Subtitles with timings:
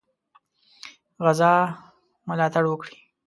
[1.25, 1.53] غزا
[2.27, 2.95] ملاتړ وکړي.